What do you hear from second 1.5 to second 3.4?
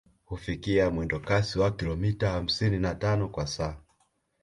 wa kilometa hamsini na tano